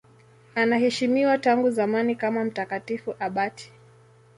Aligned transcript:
Anaheshimiwa 0.55 1.37
tangu 1.37 1.71
zamani 1.71 2.15
kama 2.15 2.45
mtakatifu 2.45 3.15
abati. 3.19 3.71